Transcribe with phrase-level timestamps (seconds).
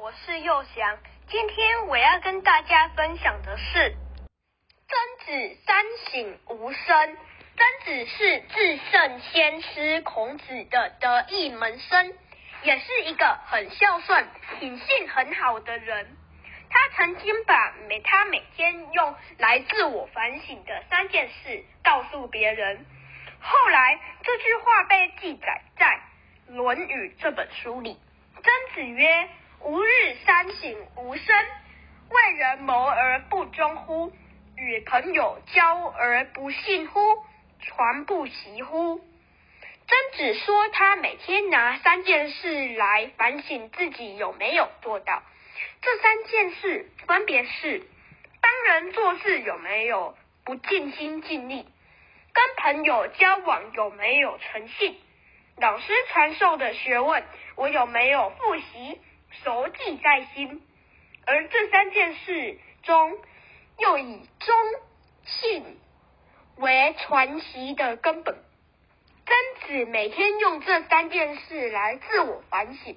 [0.00, 0.98] 我是佑祥。
[1.28, 3.94] 今天我要跟大家分享的是
[4.88, 7.18] 曾子三省吾身。
[7.54, 12.14] 曾子是至圣先师孔子的得意门生，
[12.62, 14.26] 也是一个很孝顺、
[14.58, 16.16] 品性很好的人。
[16.70, 22.86] 他曾经把每他每天用来自我反省的三件事告诉别人。
[23.40, 26.00] 后来这句话被记载在
[26.54, 28.00] 《论语》这本书里。
[28.34, 29.28] 曾子曰
[29.64, 31.36] ：“吾日三省吾身：
[32.10, 34.12] 为人谋而不忠乎？
[34.56, 37.00] 与朋友交而不信乎？
[37.60, 39.00] 传不习乎？”
[39.86, 45.22] 曾子说，他每天拿三件事来反省自己有没有做到。
[45.80, 47.82] 这三件事分别是：
[48.40, 51.64] 帮人做事有没有不尽心尽力；
[52.32, 54.94] 跟朋友交往有没有诚信；
[55.56, 57.22] 老师传授的学问
[57.54, 59.00] 我有没有复习
[59.44, 60.62] 熟记在心。
[61.24, 63.18] 而这三件事中，
[63.78, 64.54] 又以忠
[65.24, 65.78] 信
[66.56, 68.36] 为传习的根本。
[69.24, 72.96] 曾子每天用这三件事来自我反省。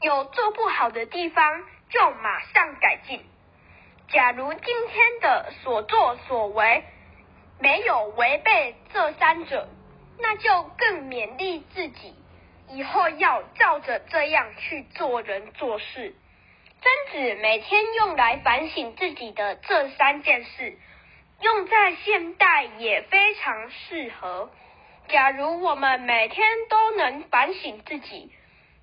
[0.00, 3.24] 有做不好的地方，就马上改进。
[4.08, 6.84] 假如今天的所作所为
[7.58, 9.68] 没有违背这三者，
[10.18, 12.14] 那就更勉励自己，
[12.70, 16.14] 以后要照着这样去做人做事。
[16.82, 20.78] 曾子每天用来反省自己的这三件事，
[21.40, 24.50] 用在现代也非常适合。
[25.08, 28.32] 假如我们每天都能反省自己。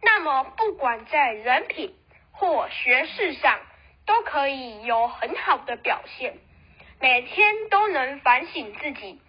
[0.04, 1.94] 那么，不管在人品
[2.32, 3.60] 或学识上，
[4.08, 6.40] 都可以有很好的表现。
[7.00, 9.22] 每天都能反省自己，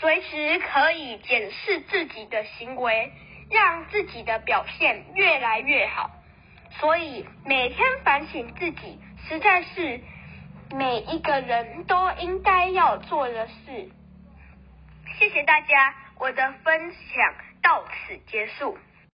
[0.00, 3.12] 随时可以检视自己的行为，
[3.50, 6.10] 让自己的表现越来越好。
[6.80, 10.00] 所以，每天反省自己，实在是
[10.70, 13.90] 每一个人都应该要做的事。
[15.18, 18.78] 谢谢大家，我的分享到此结束。